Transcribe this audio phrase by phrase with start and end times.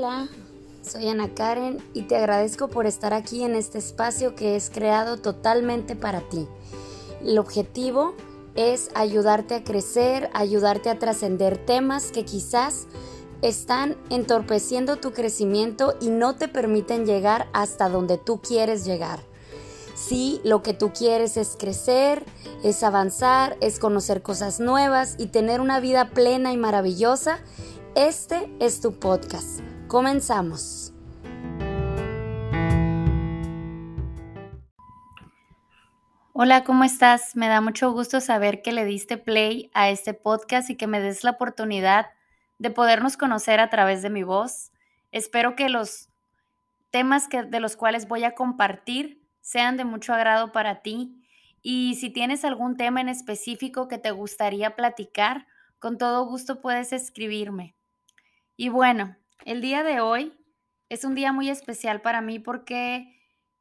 [0.00, 0.28] Hola,
[0.80, 5.16] soy Ana Karen y te agradezco por estar aquí en este espacio que es creado
[5.16, 6.46] totalmente para ti.
[7.20, 8.14] El objetivo
[8.54, 12.86] es ayudarte a crecer, ayudarte a trascender temas que quizás
[13.42, 19.18] están entorpeciendo tu crecimiento y no te permiten llegar hasta donde tú quieres llegar.
[19.96, 22.24] Si lo que tú quieres es crecer,
[22.62, 27.40] es avanzar, es conocer cosas nuevas y tener una vida plena y maravillosa,
[27.96, 29.58] este es tu podcast.
[29.88, 30.92] Comenzamos.
[36.34, 37.34] Hola, ¿cómo estás?
[37.34, 41.00] Me da mucho gusto saber que le diste play a este podcast y que me
[41.00, 42.08] des la oportunidad
[42.58, 44.72] de podernos conocer a través de mi voz.
[45.10, 46.10] Espero que los
[46.90, 51.24] temas que, de los cuales voy a compartir sean de mucho agrado para ti
[51.62, 55.46] y si tienes algún tema en específico que te gustaría platicar,
[55.78, 57.74] con todo gusto puedes escribirme.
[58.54, 60.34] Y bueno, el día de hoy
[60.88, 63.14] es un día muy especial para mí porque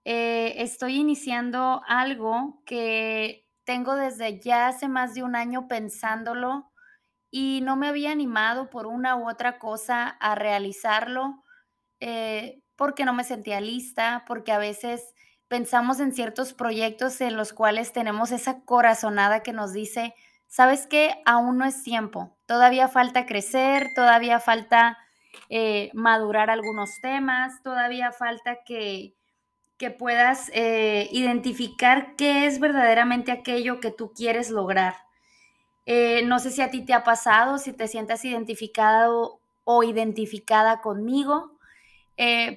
[0.05, 6.71] eh, estoy iniciando algo que tengo desde ya hace más de un año pensándolo
[7.29, 11.43] y no me había animado por una u otra cosa a realizarlo
[11.99, 15.13] eh, porque no me sentía lista, porque a veces
[15.47, 20.13] pensamos en ciertos proyectos en los cuales tenemos esa corazonada que nos dice,
[20.47, 24.97] sabes qué, aún no es tiempo, todavía falta crecer, todavía falta
[25.49, 29.13] eh, madurar algunos temas, todavía falta que,
[29.77, 34.95] que puedas eh, identificar qué es verdaderamente aquello que tú quieres lograr.
[35.85, 40.81] Eh, no sé si a ti te ha pasado, si te sientas identificado o identificada
[40.81, 41.51] conmigo,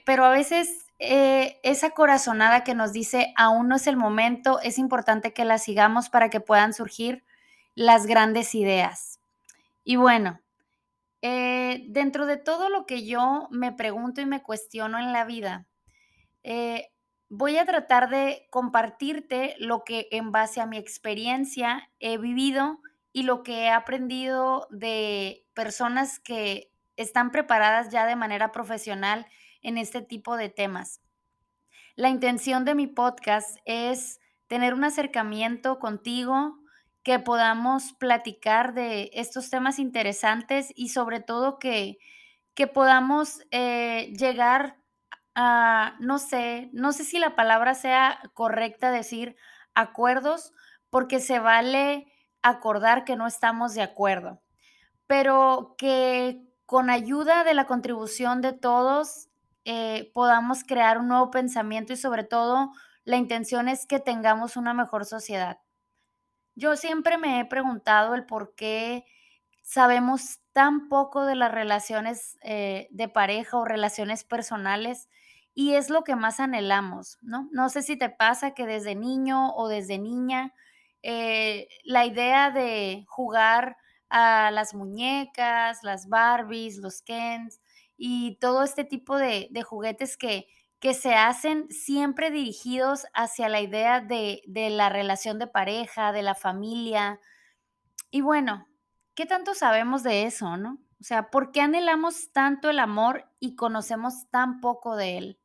[0.07, 5.35] pero a veces esa corazonada que nos dice aún no es el momento, es importante
[5.35, 7.23] que la sigamos para que puedan surgir
[7.75, 9.21] las grandes ideas.
[9.85, 10.41] Y bueno,
[11.23, 15.67] eh, dentro de todo lo que yo me pregunto y me cuestiono en la vida,
[16.43, 16.91] eh,
[17.29, 22.81] voy a tratar de compartirte lo que en base a mi experiencia he vivido
[23.13, 29.27] y lo que he aprendido de personas que están preparadas ya de manera profesional
[29.63, 31.01] en este tipo de temas.
[31.97, 36.60] La intención de mi podcast es tener un acercamiento contigo,
[37.03, 41.99] que podamos platicar de estos temas interesantes y sobre todo que,
[42.55, 44.77] que podamos eh, llegar
[45.35, 49.37] a, no sé, no sé si la palabra sea correcta decir
[49.75, 50.53] acuerdos,
[50.91, 52.13] porque se vale
[52.43, 54.43] acordar que no estamos de acuerdo,
[55.07, 59.29] pero que con ayuda de la contribución de todos
[59.65, 62.73] eh, podamos crear un nuevo pensamiento y sobre todo
[63.05, 65.59] la intención es que tengamos una mejor sociedad.
[66.55, 69.05] Yo siempre me he preguntado el por qué
[69.63, 75.09] sabemos tan poco de las relaciones eh, de pareja o relaciones personales
[75.55, 77.49] y es lo que más anhelamos, ¿no?
[77.53, 80.53] No sé si te pasa que desde niño o desde niña
[81.03, 83.77] eh, la idea de jugar
[84.09, 87.61] a las muñecas, las Barbies, los Kens
[87.97, 90.47] y todo este tipo de juguetes que
[90.81, 96.35] que se hacen siempre dirigidos hacia la idea de, la relación de pareja, de la
[96.35, 97.21] familia.
[98.11, 98.67] Y bueno,
[99.15, 100.79] ¿qué tanto sabemos de eso, no?
[100.99, 105.41] O sea, ¿por qué anhelamos tanto el amor y conocemos tan poco de él?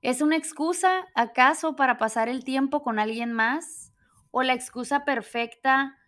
[0.00, 3.92] ¿Es una excusa, acaso, para pasar el tiempo con alguien más?
[4.30, 5.98] ¿O la excusa perfecta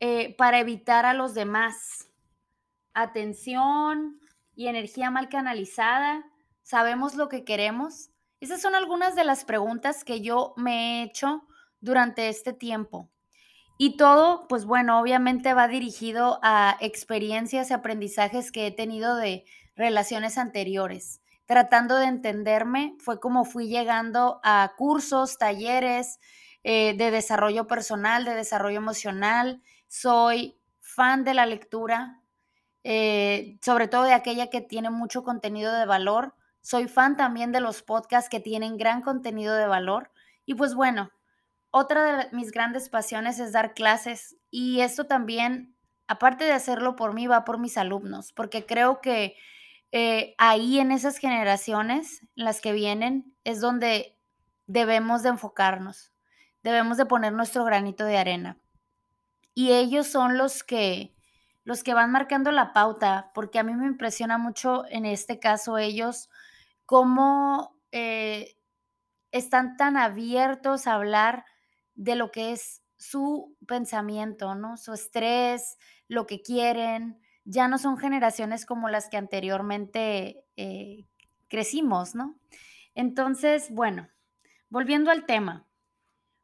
[0.00, 2.10] eh, para evitar a los demás?
[2.94, 4.20] Atención
[4.54, 6.24] y energía mal canalizada
[6.64, 8.08] ¿Sabemos lo que queremos?
[8.40, 11.46] Esas son algunas de las preguntas que yo me he hecho
[11.80, 13.10] durante este tiempo.
[13.76, 19.44] Y todo, pues bueno, obviamente va dirigido a experiencias y aprendizajes que he tenido de
[19.76, 21.20] relaciones anteriores.
[21.44, 26.18] Tratando de entenderme, fue como fui llegando a cursos, talleres
[26.62, 29.60] eh, de desarrollo personal, de desarrollo emocional.
[29.86, 32.22] Soy fan de la lectura,
[32.84, 36.34] eh, sobre todo de aquella que tiene mucho contenido de valor.
[36.64, 40.10] Soy fan también de los podcasts que tienen gran contenido de valor.
[40.46, 41.10] Y pues bueno,
[41.70, 45.76] otra de mis grandes pasiones es dar clases y esto también,
[46.06, 49.36] aparte de hacerlo por mí, va por mis alumnos, porque creo que
[49.92, 54.18] eh, ahí en esas generaciones, las que vienen, es donde
[54.66, 56.14] debemos de enfocarnos,
[56.62, 58.56] debemos de poner nuestro granito de arena.
[59.52, 61.14] Y ellos son los que,
[61.62, 65.76] los que van marcando la pauta, porque a mí me impresiona mucho en este caso
[65.76, 66.30] ellos
[66.86, 68.56] cómo eh,
[69.30, 71.44] están tan abiertos a hablar
[71.94, 74.76] de lo que es su pensamiento, ¿no?
[74.76, 75.76] Su estrés,
[76.08, 77.20] lo que quieren.
[77.44, 81.06] Ya no son generaciones como las que anteriormente eh,
[81.48, 82.38] crecimos, ¿no?
[82.94, 84.08] Entonces, bueno,
[84.68, 85.66] volviendo al tema,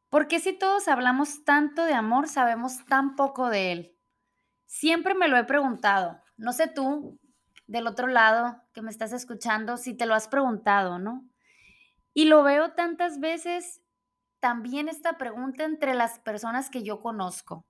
[0.09, 3.97] ¿por qué si todos hablamos tanto de amor sabemos tan poco de él?
[4.65, 7.19] Siempre me lo he preguntado, no sé tú,
[7.71, 11.25] del otro lado que me estás escuchando, si te lo has preguntado, ¿no?
[12.13, 13.81] Y lo veo tantas veces
[14.41, 17.65] también esta pregunta entre las personas que yo conozco.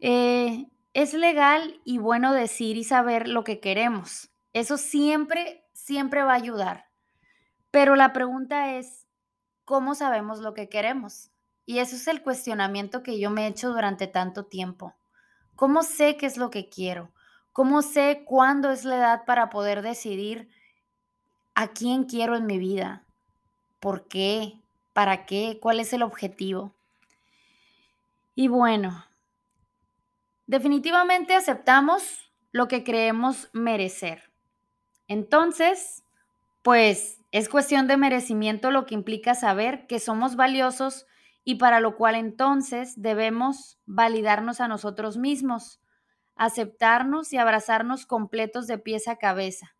[0.00, 4.30] Eh, es legal y bueno decir y saber lo que queremos.
[4.54, 6.86] Eso siempre, siempre va a ayudar.
[7.70, 9.06] Pero la pregunta es,
[9.66, 11.30] ¿cómo sabemos lo que queremos?
[11.66, 14.94] Y eso es el cuestionamiento que yo me he hecho durante tanto tiempo.
[15.54, 17.12] ¿Cómo sé qué es lo que quiero?
[17.52, 20.48] ¿Cómo sé cuándo es la edad para poder decidir
[21.54, 23.04] a quién quiero en mi vida?
[23.78, 24.58] ¿Por qué?
[24.92, 25.58] ¿Para qué?
[25.60, 26.72] ¿Cuál es el objetivo?
[28.34, 29.04] Y bueno,
[30.46, 34.30] definitivamente aceptamos lo que creemos merecer.
[35.06, 36.04] Entonces,
[36.62, 41.06] pues es cuestión de merecimiento lo que implica saber que somos valiosos
[41.44, 45.81] y para lo cual entonces debemos validarnos a nosotros mismos,
[46.36, 49.74] aceptarnos y abrazarnos completos de pies a cabeza.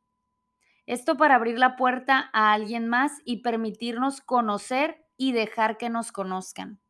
[0.87, 6.13] Esto para abrir la puerta a alguien más y permitirnos conocer y dejar que nos
[6.13, 6.81] conozcan.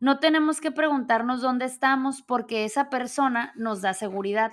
[0.00, 4.52] No tenemos que preguntarnos dónde estamos porque esa persona nos da seguridad.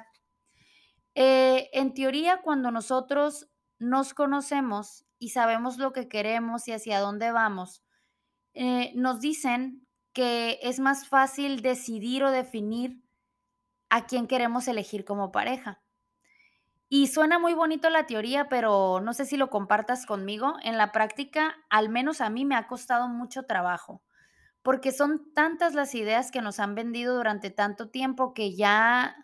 [1.13, 7.31] Eh, en teoría, cuando nosotros nos conocemos y sabemos lo que queremos y hacia dónde
[7.31, 7.83] vamos,
[8.53, 13.04] eh, nos dicen que es más fácil decidir o definir
[13.89, 15.81] a quién queremos elegir como pareja.
[16.87, 20.55] Y suena muy bonito la teoría, pero no sé si lo compartas conmigo.
[20.63, 24.03] En la práctica, al menos a mí me ha costado mucho trabajo,
[24.61, 29.15] porque son tantas las ideas que nos han vendido durante tanto tiempo que ya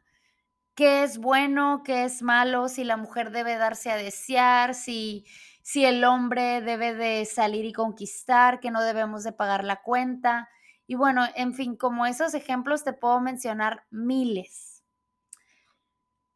[0.76, 5.26] qué es bueno, qué es malo, si la mujer debe darse a desear, si,
[5.62, 10.50] si el hombre debe de salir y conquistar, que no debemos de pagar la cuenta.
[10.88, 14.84] Y bueno, en fin, como esos ejemplos te puedo mencionar miles.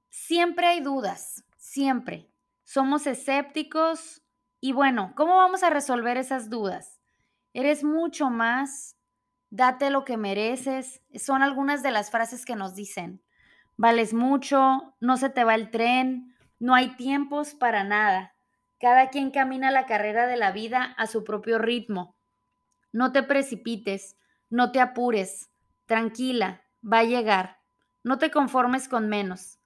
[0.09, 2.31] Siempre hay dudas, siempre.
[2.63, 4.23] Somos escépticos
[4.59, 6.99] y bueno, ¿cómo vamos a resolver esas dudas?
[7.53, 8.97] Eres mucho más,
[9.49, 13.21] date lo que mereces, son algunas de las frases que nos dicen.
[13.77, 18.35] Vales mucho, no se te va el tren, no hay tiempos para nada.
[18.79, 22.15] Cada quien camina la carrera de la vida a su propio ritmo.
[22.91, 24.17] No te precipites,
[24.49, 25.51] no te apures,
[25.85, 27.59] tranquila, va a llegar.
[28.03, 29.59] No te conformes con menos.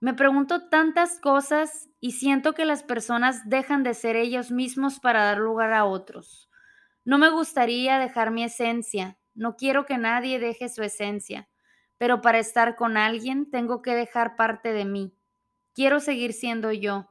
[0.00, 5.24] Me pregunto tantas cosas y siento que las personas dejan de ser ellos mismos para
[5.24, 6.50] dar lugar a otros.
[7.04, 11.50] No me gustaría dejar mi esencia, no quiero que nadie deje su esencia
[12.00, 15.14] pero para estar con alguien tengo que dejar parte de mí.
[15.74, 17.10] Quiero seguir siendo yo.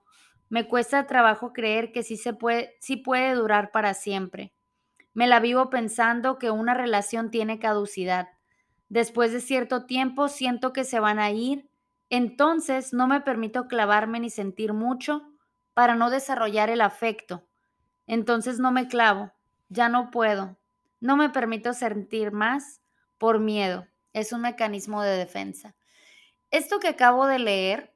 [0.49, 4.51] Me cuesta trabajo creer que sí se puede, sí puede durar para siempre.
[5.19, 8.29] Me la vivo pensando que una relación tiene caducidad.
[8.87, 11.69] Después de cierto tiempo siento que se van a ir,
[12.09, 15.33] entonces no me permito clavarme ni sentir mucho
[15.73, 17.45] para no desarrollar el afecto.
[18.07, 19.33] Entonces no me clavo,
[19.67, 20.57] ya no puedo,
[21.01, 22.79] no me permito sentir más
[23.17, 25.75] por miedo es un mecanismo de defensa.
[26.49, 27.93] Esto que acabo de leer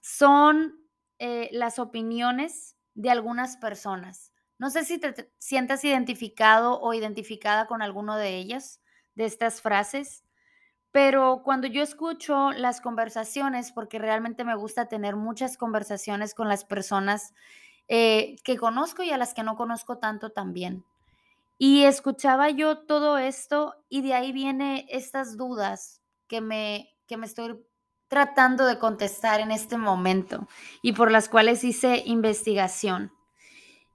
[0.00, 0.80] son
[1.18, 4.31] eh, las opiniones de algunas personas.
[4.62, 8.80] No sé si te sientas identificado o identificada con alguno de ellas,
[9.16, 10.22] de estas frases,
[10.92, 16.64] pero cuando yo escucho las conversaciones, porque realmente me gusta tener muchas conversaciones con las
[16.64, 17.34] personas
[17.88, 20.84] eh, que conozco y a las que no conozco tanto también.
[21.58, 27.26] Y escuchaba yo todo esto y de ahí viene estas dudas que me, que me
[27.26, 27.58] estoy
[28.06, 30.46] tratando de contestar en este momento
[30.82, 33.10] y por las cuales hice investigación.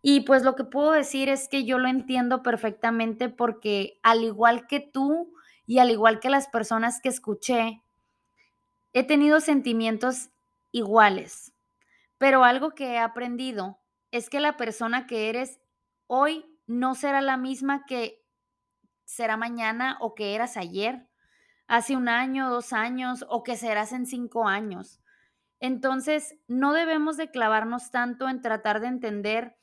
[0.01, 4.67] Y pues lo que puedo decir es que yo lo entiendo perfectamente porque al igual
[4.67, 5.33] que tú
[5.65, 7.81] y al igual que las personas que escuché,
[8.93, 10.29] he tenido sentimientos
[10.71, 11.53] iguales.
[12.17, 13.79] Pero algo que he aprendido
[14.11, 15.59] es que la persona que eres
[16.07, 18.23] hoy no será la misma que
[19.05, 21.07] será mañana o que eras ayer,
[21.67, 25.01] hace un año, dos años o que serás en cinco años.
[25.59, 29.57] Entonces, no debemos de clavarnos tanto en tratar de entender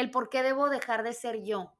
[0.00, 1.72] el por qué debo dejar de ser yo.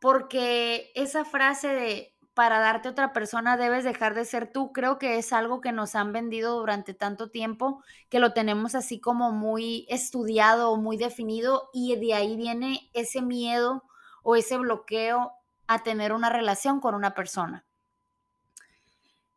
[0.00, 5.18] Porque esa frase de para darte otra persona debes dejar de ser tú, creo que
[5.18, 9.86] es algo que nos han vendido durante tanto tiempo, que lo tenemos así como muy
[9.88, 13.84] estudiado, muy definido y de ahí viene ese miedo
[14.24, 15.32] o ese bloqueo
[15.68, 17.64] a tener una relación con una persona.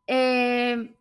[0.08, 0.96] Eh,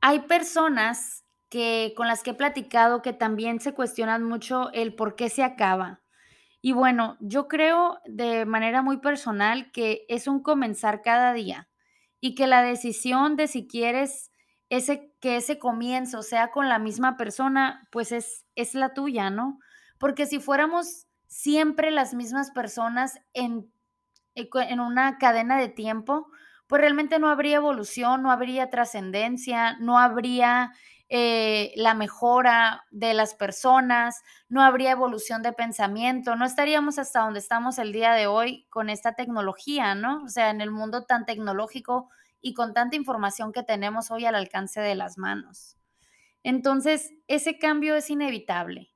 [0.00, 5.16] hay personas que con las que he platicado que también se cuestionan mucho el por
[5.16, 6.02] qué se acaba.
[6.60, 11.68] Y bueno, yo creo de manera muy personal que es un comenzar cada día
[12.20, 14.32] y que la decisión de si quieres
[14.70, 19.58] ese que ese comienzo sea con la misma persona, pues es es la tuya, ¿no?
[19.98, 23.72] Porque si fuéramos siempre las mismas personas en
[24.34, 26.28] en una cadena de tiempo,
[26.66, 30.72] pues realmente no habría evolución, no habría trascendencia, no habría
[31.10, 37.38] eh, la mejora de las personas, no habría evolución de pensamiento, no estaríamos hasta donde
[37.38, 40.22] estamos el día de hoy con esta tecnología, ¿no?
[40.24, 42.10] O sea, en el mundo tan tecnológico
[42.40, 45.78] y con tanta información que tenemos hoy al alcance de las manos.
[46.42, 48.90] Entonces, ese cambio es inevitable.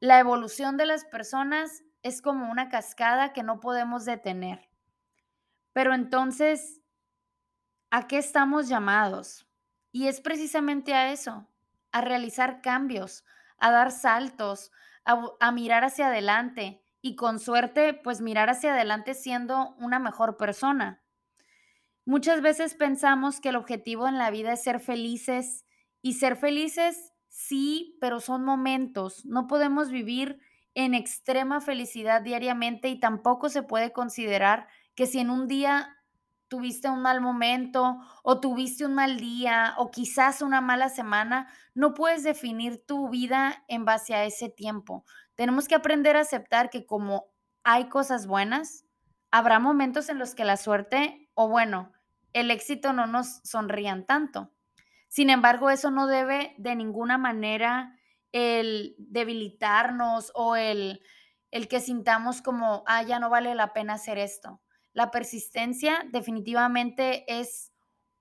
[0.00, 4.68] La evolución de las personas es como una cascada que no podemos detener.
[5.72, 6.80] Pero entonces,
[7.90, 9.45] ¿a qué estamos llamados?
[9.96, 11.48] Y es precisamente a eso,
[11.90, 13.24] a realizar cambios,
[13.56, 14.70] a dar saltos,
[15.06, 21.02] a, mirar hacia adelante y con suerte, pues mirar hacia adelante siendo una mejor persona.
[22.04, 25.64] Muchas veces pensamos que el objetivo en la vida es ser felices
[26.02, 29.24] y ser felices sí, pero son momentos.
[29.24, 30.40] No podemos vivir
[30.74, 35.95] en extrema felicidad diariamente y tampoco se puede considerar que si en un día
[36.48, 41.94] tuviste un mal momento o tuviste un mal día o quizás una mala semana, no
[41.94, 45.04] puedes definir tu vida en base a ese tiempo.
[45.34, 47.26] Tenemos que aprender a aceptar que como
[47.64, 48.84] hay cosas buenas,
[49.30, 51.92] habrá momentos en los que la suerte o bueno,
[52.32, 54.52] el éxito no nos sonrían tanto.
[55.08, 57.98] Sin embargo, eso no debe de ninguna manera
[58.32, 61.00] el debilitarnos o el,
[61.50, 64.60] el que sintamos como, ah, ya no vale la pena hacer esto
[64.96, 67.70] la persistencia definitivamente es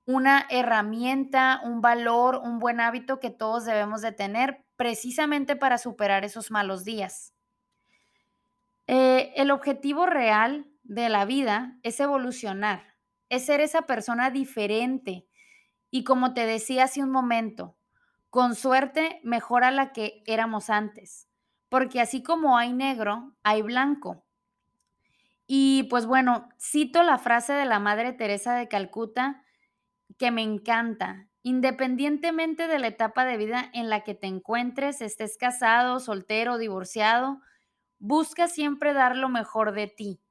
[0.05, 6.25] una herramienta, un valor, un buen hábito que todos debemos de tener precisamente para superar
[6.25, 7.34] esos malos días.
[8.88, 12.98] Eh, el objetivo real de la vida es evolucionar,
[13.29, 15.29] es ser esa persona diferente
[15.89, 17.77] y como te decía hace un momento,
[18.29, 21.29] con suerte mejora la que éramos antes,
[21.70, 24.25] porque así como hay negro, hay blanco.
[25.48, 29.44] Y pues bueno, cito la frase de la Madre Teresa de Calcuta
[30.18, 31.28] que me encanta.
[31.44, 37.40] Independientemente de la etapa de vida en la que te encuentres, estés casado, soltero, divorciado,
[38.00, 40.22] busca siempre dar lo mejor de ti.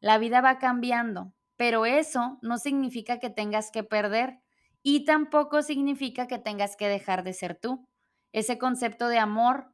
[0.00, 4.40] La vida va cambiando, pero eso no significa que tengas que perder
[4.82, 7.86] y tampoco significa que tengas que dejar de ser tú.
[8.32, 9.72] Ese concepto de amor,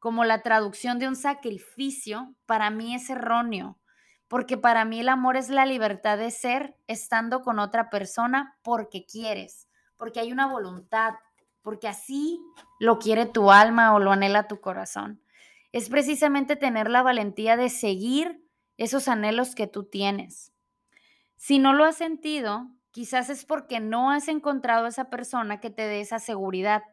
[0.00, 3.79] como la traducción de un sacrificio, para mí es erróneo
[4.30, 9.04] porque para mí el amor es la libertad de ser estando con otra persona porque
[9.04, 11.14] quieres, porque hay una voluntad,
[11.62, 12.40] porque así
[12.78, 15.20] lo quiere tu alma o lo anhela tu corazón.
[15.72, 18.40] Es precisamente tener la valentía de seguir
[18.76, 20.52] esos anhelos que tú tienes.
[21.34, 25.82] Si no lo has sentido, quizás es porque no has encontrado esa persona que te
[25.82, 26.84] dé esa seguridad,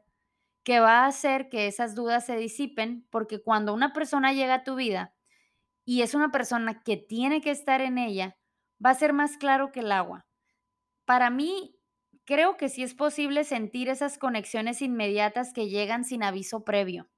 [0.63, 4.63] que va a hacer que esas dudas se disipen, porque cuando una persona llega a
[4.63, 5.13] tu vida,
[5.89, 8.35] y es una persona que tiene que estar en ella,
[8.85, 10.25] va a ser más claro que el agua.
[11.05, 11.79] Para mí,
[12.25, 17.09] creo que sí es posible sentir esas conexiones inmediatas que llegan sin aviso previo,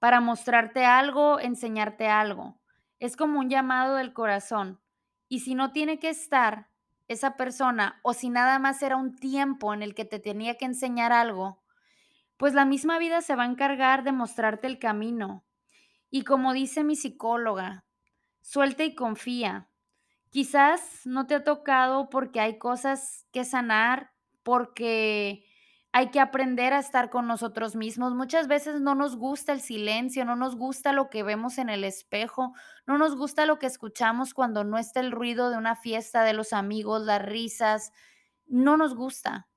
[0.00, 2.60] para mostrarte algo, enseñarte algo.
[2.98, 4.82] Es como un llamado del corazón.
[5.30, 6.68] Y si no tiene que estar
[7.08, 10.66] esa persona o si nada más era un tiempo en el que te tenía que
[10.66, 11.62] enseñar algo,
[12.36, 15.46] pues la misma vida se va a encargar de mostrarte el camino.
[16.10, 17.83] Y como dice mi psicóloga,
[18.44, 19.70] Suelta y confía.
[20.28, 25.46] Quizás no te ha tocado porque hay cosas que sanar, porque
[25.92, 28.14] hay que aprender a estar con nosotros mismos.
[28.14, 31.84] Muchas veces no nos gusta el silencio, no nos gusta lo que vemos en el
[31.84, 32.52] espejo,
[32.86, 36.34] no nos gusta lo que escuchamos cuando no está el ruido de una fiesta de
[36.34, 37.92] los amigos, las risas,
[38.46, 39.48] no nos gusta.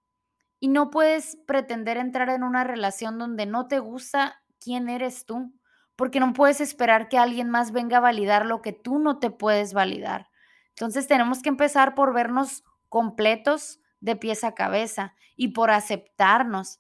[0.62, 5.57] Y no puedes pretender entrar en una relación donde no te gusta quién eres tú
[5.98, 9.32] porque no puedes esperar que alguien más venga a validar lo que tú no te
[9.32, 10.30] puedes validar.
[10.70, 16.80] Entonces tenemos que empezar por vernos completos de pies a cabeza y por aceptarnos.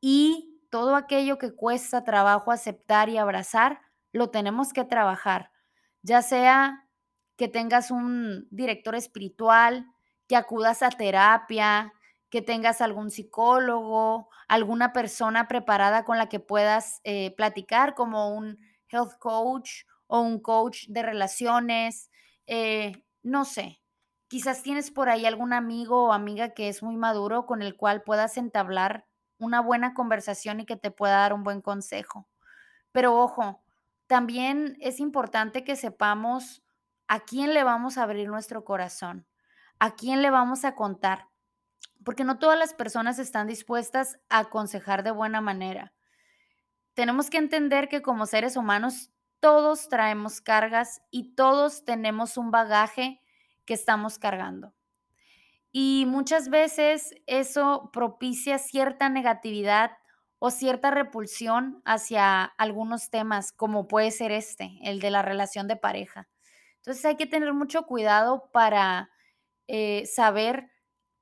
[0.00, 3.80] Y todo aquello que cuesta trabajo aceptar y abrazar,
[4.12, 5.52] lo tenemos que trabajar.
[6.02, 6.88] Ya sea
[7.36, 9.86] que tengas un director espiritual,
[10.26, 11.92] que acudas a terapia,
[12.30, 18.58] que tengas algún psicólogo, alguna persona preparada con la que puedas eh, platicar, como un
[18.88, 22.10] health coach o un coach de relaciones,
[22.46, 23.80] eh, no sé.
[24.28, 28.02] Quizás tienes por ahí algún amigo o amiga que es muy maduro con el cual
[28.02, 29.06] puedas entablar
[29.38, 32.28] una buena conversación y que te pueda dar un buen consejo.
[32.92, 33.62] Pero ojo,
[34.06, 36.64] también es importante que sepamos
[37.08, 39.26] a quién le vamos a abrir nuestro corazón,
[39.78, 41.28] a quién le vamos a contar,
[42.04, 45.92] porque no todas las personas están dispuestas a aconsejar de buena manera.
[46.94, 53.20] Tenemos que entender que como seres humanos todos traemos cargas y todos tenemos un bagaje
[53.64, 54.72] que estamos cargando.
[55.72, 59.90] Y muchas veces eso propicia cierta negatividad
[60.38, 65.76] o cierta repulsión hacia algunos temas, como puede ser este, el de la relación de
[65.76, 66.28] pareja.
[66.76, 69.10] Entonces hay que tener mucho cuidado para
[69.66, 70.70] eh, saber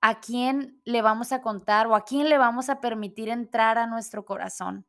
[0.07, 3.87] a quién le vamos a contar o a quién le vamos a permitir entrar a
[3.87, 4.87] nuestro corazón.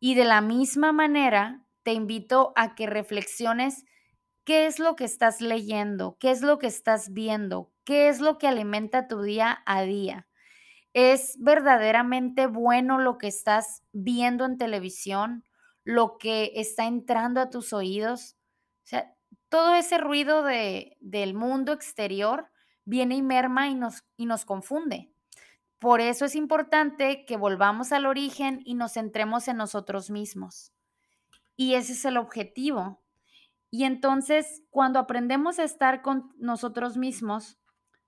[0.00, 3.84] Y de la misma manera, te invito a que reflexiones
[4.44, 8.38] qué es lo que estás leyendo, qué es lo que estás viendo, qué es lo
[8.38, 10.26] que alimenta tu día a día.
[10.94, 15.44] ¿Es verdaderamente bueno lo que estás viendo en televisión,
[15.84, 18.38] lo que está entrando a tus oídos?
[18.84, 19.14] O sea,
[19.50, 22.48] todo ese ruido de, del mundo exterior
[22.88, 25.12] viene y merma y nos, y nos confunde.
[25.78, 30.72] Por eso es importante que volvamos al origen y nos centremos en nosotros mismos.
[31.54, 33.02] Y ese es el objetivo.
[33.70, 37.58] Y entonces, cuando aprendemos a estar con nosotros mismos,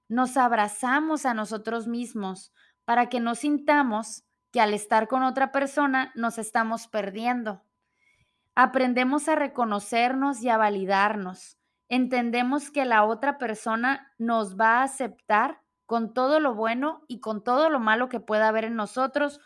[0.08, 2.52] nos abrazamos a nosotros mismos
[2.86, 7.62] para que no sintamos que al estar con otra persona nos estamos perdiendo.
[8.54, 11.59] Aprendemos a reconocernos y a validarnos.
[11.90, 17.42] Entendemos que la otra persona nos va a aceptar con todo lo bueno y con
[17.42, 19.40] todo lo malo que pueda haber en nosotros,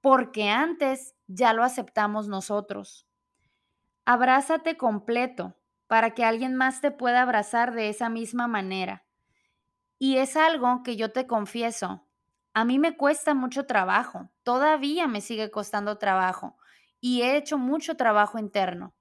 [0.00, 3.06] porque antes ya lo aceptamos nosotros.
[4.04, 5.56] Abrázate completo
[5.88, 9.04] para que alguien más te pueda abrazar de esa misma manera.
[9.98, 12.06] Y es algo que yo te confieso,
[12.54, 16.56] a mí me cuesta mucho trabajo, todavía me sigue costando trabajo
[17.00, 18.94] y he hecho mucho trabajo interno.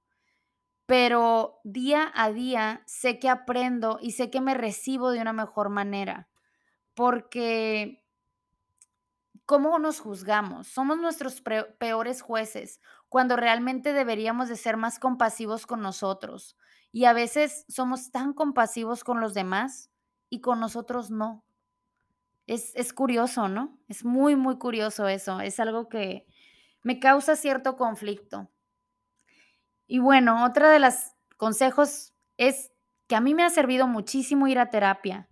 [0.88, 5.70] Pero día a día sé que aprendo y sé que me recibo de una mejor
[5.70, 6.30] manera
[6.98, 8.04] porque
[9.46, 10.68] ¿cómo nos juzgamos?
[10.68, 11.42] Somos nuestros
[11.80, 16.58] peores jueces cuando realmente deberíamos de ser más compasivos con nosotros.
[16.92, 19.92] Y a veces somos tan compasivos con los demás
[20.30, 21.46] y con nosotros no.
[22.48, 23.78] Es, es curioso, ¿no?
[23.88, 25.40] Es muy, muy curioso eso.
[25.40, 26.26] Es algo que
[26.82, 28.50] me causa cierto conflicto.
[29.88, 30.94] Y bueno, otra de los
[31.38, 32.72] consejos es
[33.08, 35.30] que a mí me ha servido muchísimo ir a terapia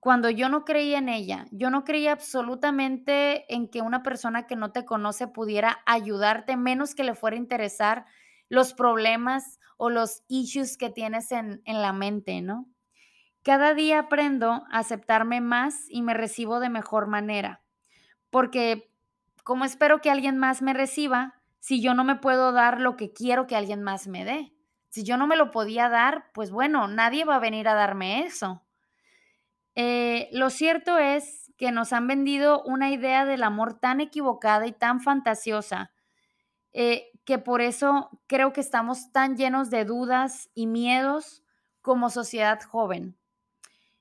[0.00, 4.54] cuando yo no creía en ella, yo no creía absolutamente en que una persona que
[4.54, 8.06] no te conoce pudiera ayudarte, menos que le fuera interesar
[8.48, 12.68] los problemas o los issues que tienes en, en la mente, ¿no?
[13.42, 17.62] Cada día aprendo a aceptarme más y me recibo de mejor manera,
[18.30, 18.92] porque
[19.42, 21.37] como espero que alguien más me reciba
[21.68, 24.54] si yo no me puedo dar lo que quiero que alguien más me dé?
[24.88, 28.20] Si yo no me lo podía dar, pues bueno, nadie va a venir a darme
[28.24, 28.64] eso.
[29.74, 34.72] Eh, lo cierto es que nos han vendido una idea del amor tan equivocada y
[34.72, 35.92] tan fantasiosa,
[36.72, 41.44] eh, que por eso creo que estamos tan llenos de dudas y miedos
[41.82, 43.18] como sociedad joven.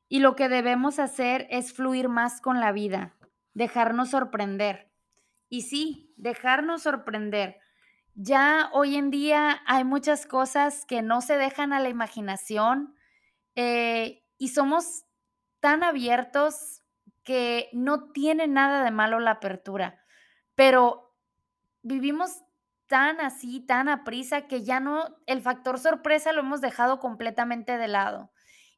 [0.07, 3.17] Y lo que debemos hacer es fluir más con la vida,
[3.53, 4.86] dejarnos sorprender.
[5.49, 7.57] Y sí, dejarnos sorprender.
[8.15, 12.95] Ya hoy en día hay muchas cosas que no se dejan a la imaginación
[13.55, 15.03] eh, y somos
[15.59, 16.81] tan abiertos
[17.23, 20.01] que no tiene nada de malo la apertura,
[20.55, 21.13] pero
[21.81, 22.41] vivimos
[22.87, 27.77] tan así, tan a prisa que ya no, el factor sorpresa lo hemos dejado completamente
[27.77, 28.31] de lado.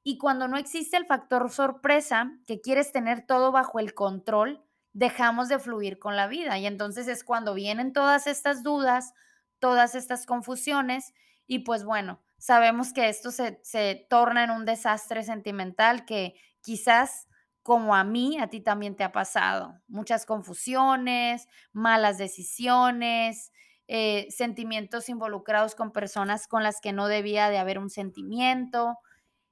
[0.04, 5.50] Y cuando no existe el factor sorpresa, que quieres tener todo bajo el control, dejamos
[5.50, 6.58] de fluir con la vida.
[6.58, 9.14] Y entonces es cuando vienen todas estas dudas,
[9.60, 11.14] todas estas confusiones
[11.48, 17.28] y pues bueno, sabemos que esto se, se torna en un desastre sentimental que quizás
[17.64, 19.80] como a mí, a ti también te ha pasado.
[19.88, 23.52] Muchas confusiones, malas decisiones,
[23.88, 28.98] eh, sentimientos involucrados con personas con las que no debía de haber un sentimiento,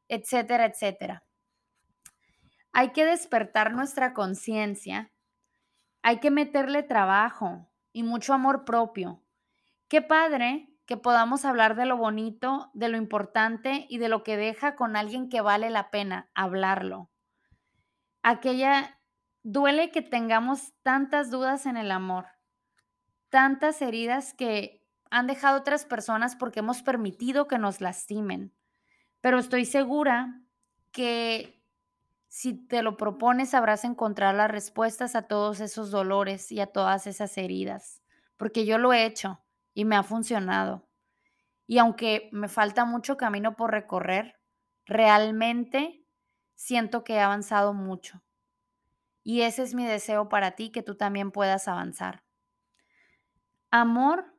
[0.08, 1.24] etcétera, etcétera.
[2.72, 5.12] Hay que despertar nuestra conciencia,
[6.02, 9.24] hay que meterle trabajo y mucho amor propio.
[9.88, 14.38] Qué padre que podamos hablar de lo bonito, de lo importante y de lo que
[14.38, 17.10] deja con alguien que vale la pena hablarlo.
[18.24, 19.00] Aquella
[19.44, 22.26] duele que tengamos tantas dudas en el amor,
[23.30, 28.54] tantas heridas que han dejado otras personas porque hemos permitido que nos lastimen.
[29.22, 30.42] Pero estoy segura
[30.92, 31.57] que
[32.28, 37.08] si te lo propones, sabrás encontrar las respuestas a todos esos dolores y a todas
[37.08, 38.04] esas heridas,
[38.38, 39.42] porque yo lo he hecho
[39.74, 40.88] y me ha funcionado.
[41.66, 44.40] Y aunque me falta mucho camino por recorrer,
[44.86, 46.06] realmente
[46.56, 48.24] siento que he avanzado mucho.
[49.24, 52.24] Y ese es mi deseo para ti, que tú también puedas avanzar.
[53.72, 54.34] Amor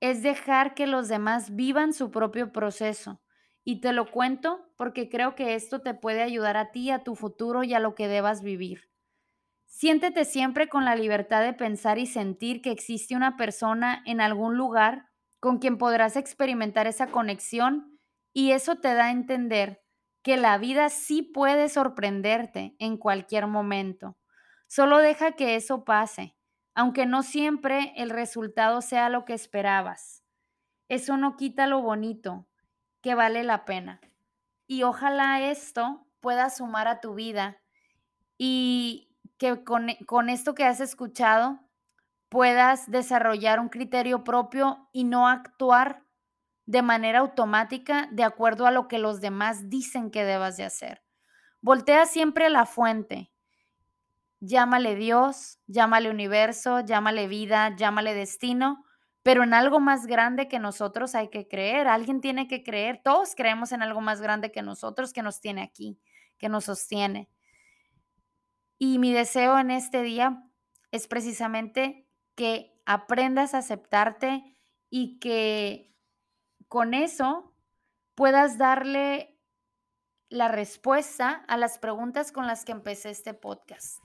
[0.00, 3.22] es dejar que los demás vivan su propio proceso.
[3.64, 7.14] Y te lo cuento porque creo que esto te puede ayudar a ti, a tu
[7.14, 8.90] futuro y a lo que debas vivir.
[9.66, 14.56] Siéntete siempre con la libertad de pensar y sentir que existe una persona en algún
[14.56, 15.06] lugar
[15.38, 17.98] con quien podrás experimentar esa conexión
[18.32, 19.82] y eso te da a entender
[20.22, 24.18] que la vida sí puede sorprenderte en cualquier momento.
[24.68, 26.36] Solo deja que eso pase,
[26.74, 30.24] aunque no siempre el resultado sea lo que esperabas.
[30.88, 32.49] Eso no quita lo bonito,
[33.02, 34.00] que vale la pena.
[34.66, 37.58] Y ojalá esto pueda sumar a tu vida
[38.38, 39.08] y
[39.38, 41.60] que con, con esto que has escuchado
[42.28, 46.04] puedas desarrollar un criterio propio y no actuar
[46.66, 51.02] de manera automática de acuerdo a lo que los demás dicen que debas de hacer.
[51.60, 53.32] Voltea siempre a la fuente.
[54.38, 58.84] Llámale Dios, llámale universo, llámale vida, llámale destino,
[59.22, 61.88] pero en algo más grande que nosotros hay que creer.
[61.88, 63.00] Alguien tiene que creer.
[63.02, 65.98] Todos creemos en algo más grande que nosotros que nos tiene aquí,
[66.38, 67.28] que nos sostiene.
[68.78, 70.42] Y mi deseo en este día
[70.90, 74.56] es precisamente que aprendas a aceptarte
[74.88, 75.94] y que
[76.68, 77.54] con eso
[78.14, 79.38] puedas darle
[80.30, 83.98] la respuesta a las preguntas con las que empecé este podcast.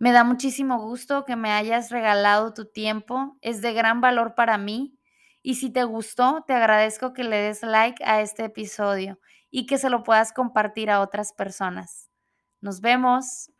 [0.00, 4.56] Me da muchísimo gusto que me hayas regalado tu tiempo, es de gran valor para
[4.56, 4.96] mí
[5.42, 9.18] y si te gustó, te agradezco que le des like a este episodio
[9.50, 12.10] y que se lo puedas compartir a otras personas.
[12.60, 13.50] Nos vemos.